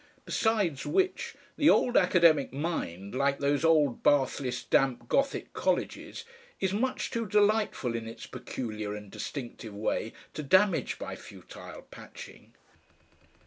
Besides 0.25 0.83
which 0.83 1.35
the 1.57 1.69
old 1.69 1.95
Academic 1.95 2.51
mind, 2.51 3.13
like 3.13 3.37
those 3.37 3.63
old 3.63 4.01
bathless, 4.01 4.63
damp 4.63 5.07
Gothic 5.07 5.53
colleges, 5.53 6.23
is 6.59 6.73
much 6.73 7.11
too 7.11 7.27
delightful 7.27 7.93
in 7.95 8.07
its 8.07 8.25
peculiar 8.25 8.95
and 8.95 9.11
distinctive 9.11 9.75
way 9.75 10.13
to 10.33 10.41
damage 10.41 10.97
by 10.97 11.15
futile 11.15 11.83
patching. 11.91 12.55